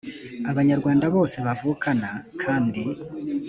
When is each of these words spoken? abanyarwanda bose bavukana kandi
abanyarwanda 0.51 1.05
bose 1.15 1.37
bavukana 1.45 2.09
kandi 2.41 2.81